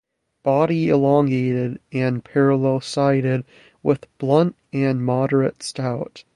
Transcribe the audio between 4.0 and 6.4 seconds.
blunt and moderate stout.